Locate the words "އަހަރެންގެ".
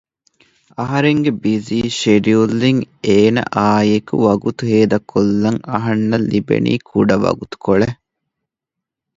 0.79-1.31